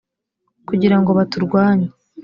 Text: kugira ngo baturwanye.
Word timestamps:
kugira 0.67 0.95
ngo 0.99 1.11
baturwanye. 1.17 1.87